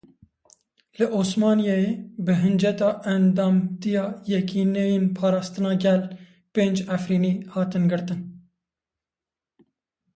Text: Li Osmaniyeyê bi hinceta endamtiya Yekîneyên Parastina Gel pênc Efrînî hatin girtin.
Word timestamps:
Li 0.97 1.07
Osmaniyeyê 1.19 1.91
bi 2.25 2.33
hinceta 2.41 2.89
endamtiya 3.13 4.05
Yekîneyên 4.31 5.05
Parastina 5.17 5.71
Gel 5.83 6.01
pênc 6.53 6.77
Efrînî 6.95 7.33
hatin 7.53 7.83
girtin. 7.91 8.19